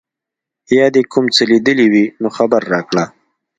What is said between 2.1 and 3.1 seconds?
نو خبر راکړه.